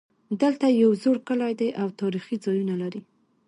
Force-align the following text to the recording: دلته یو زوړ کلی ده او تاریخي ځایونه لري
دلته 0.41 0.65
یو 0.81 0.91
زوړ 1.03 1.17
کلی 1.29 1.53
ده 1.59 1.67
او 1.81 1.87
تاریخي 2.01 2.35
ځایونه 2.45 2.75
لري 2.81 3.01